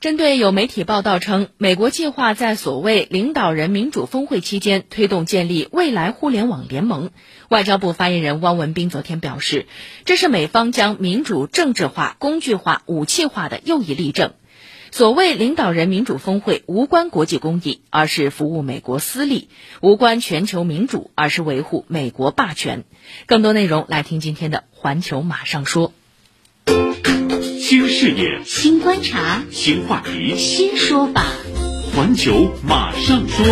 [0.00, 7.10] 针对有媒体报道称，美国计划在所谓领导人民主峰会期间推动建立未来互联网联盟，
[7.48, 9.66] 外交部发言人汪文斌昨天表示，
[10.04, 14.34] 这是美方将民主政治化、工具化、武器化的又一例证。
[14.92, 19.48] 所谓领导人民主峰会无关国际公益，而是服务美国私利；
[19.80, 22.84] 无关全球民主，而是维护美国霸权。
[23.26, 25.88] 更多内容来听今天的《环球马上说》。
[27.68, 31.22] 新视野，新观察，新话题，新说法。
[31.94, 33.44] 环球马上说。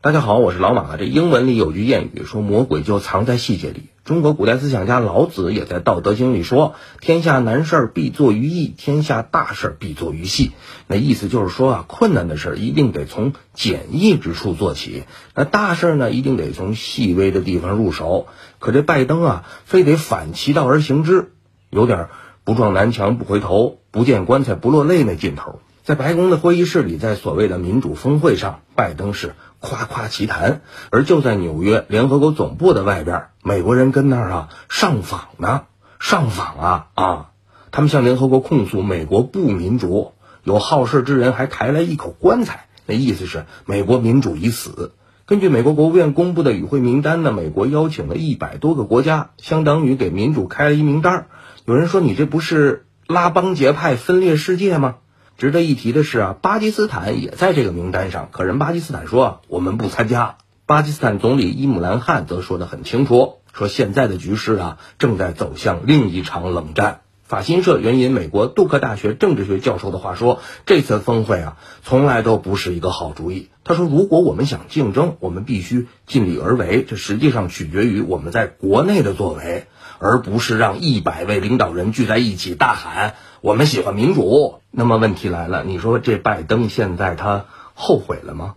[0.00, 0.96] 大家好，我是老马。
[0.96, 10.52] 这英文里有句谚语说：“魔鬼就藏在细节里。”中国古代思想家老子也在《道德经》里说：“天下难事必作于易，天下大事必作于细。”
[10.88, 15.02] 那意思就是说啊，困难的事儿一定得从简易之处做起，
[15.34, 18.26] 那大事呢，一定得从细微的地方入手。
[18.58, 21.30] 可这拜登啊，非得反其道而行之，
[21.68, 22.08] 有点。
[22.44, 30.60] 不撞南墙不回头，不见棺材不落泪那劲头，在白宫的会议室里，在所谓的民主峰会上，拜登是夸夸其谈；
[30.90, 35.62] 而就在纽约联合国总部的外边，美国人跟那儿啊上访呢，
[35.98, 37.30] 上访啊啊！
[37.70, 44.92] 他们向联合国控诉美国不民主，有好事之人还抬来一口棺材，那意思是美国民主已死。
[45.24, 51.26] 根据美国国务院公布的与会名单呢，美国邀请了一百多个国家，相当于给民主开了一名单儿。
[51.66, 54.96] 有人说你这不是拉帮结派、分裂世界吗？
[55.38, 60.36] 值得一提的是啊，巴基斯坦也在这个名单上，可人巴基斯坦说我们不参加。
[60.66, 67.00] 巴基斯坦总理伊姆兰汗则说得很清楚，说现在的局势啊正在走向另一场冷战。
[67.24, 73.48] 法新社援引美国杜克大学政治学教授的话说，这次峰会啊从来都不是一个好主意。
[73.64, 79.66] 他说，如果我们想竞争，我们必须尽力而为，这实际上取决于我们在国内的作为。
[80.00, 84.60] 而不是让一百位领导人聚在一起大喊“我们喜欢民主”。
[84.70, 88.56] 那么问题来了，你说这拜登现在他后悔了吗？